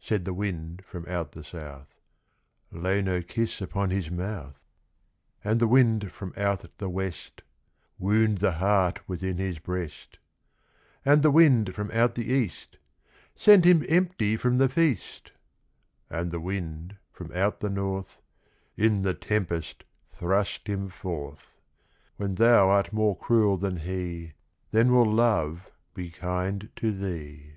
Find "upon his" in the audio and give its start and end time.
3.60-4.10